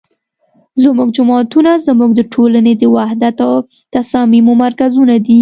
زمونږ 0.83 1.09
جوماتونه 1.17 1.71
زمونږ 1.87 2.11
د 2.15 2.21
ټولنې 2.33 2.73
د 2.77 2.83
وحدت 2.95 3.37
او 3.47 3.53
تصاميمو 3.95 4.53
مرکزونه 4.63 5.15
دي 5.25 5.39